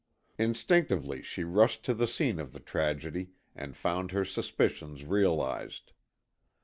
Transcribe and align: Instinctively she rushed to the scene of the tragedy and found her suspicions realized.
Instinctively 0.39 1.21
she 1.21 1.43
rushed 1.43 1.85
to 1.85 1.93
the 1.93 2.07
scene 2.07 2.39
of 2.39 2.53
the 2.53 2.59
tragedy 2.59 3.33
and 3.55 3.77
found 3.77 4.09
her 4.09 4.25
suspicions 4.25 5.05
realized. 5.05 5.91